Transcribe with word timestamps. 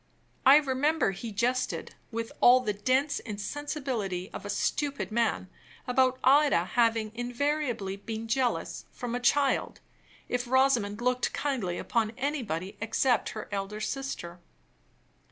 I 0.47 0.55
remember 0.55 1.11
he 1.11 1.31
jested, 1.31 1.93
with 2.11 2.31
all 2.41 2.61
the 2.61 2.73
dense 2.73 3.19
insensibility 3.19 4.31
of 4.33 4.47
a 4.47 4.49
stupid 4.49 5.11
man, 5.11 5.47
about 5.85 6.17
Ida 6.23 6.65
having 6.73 7.11
invariably 7.13 7.97
been 7.97 8.27
jealous, 8.27 8.85
from 8.91 9.13
a 9.13 9.19
child, 9.19 9.79
if 10.27 10.47
Rosamond 10.47 11.01
looked 11.01 11.33
kindly 11.33 11.77
upon 11.77 12.13
anybody 12.17 12.77
except 12.81 13.29
her 13.37 13.47
elder 13.51 13.79
sister. 13.79 14.39